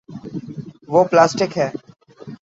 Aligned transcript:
وہ 0.91 1.01
پلاسٹک 1.11 1.51
ہے۔ 1.57 1.67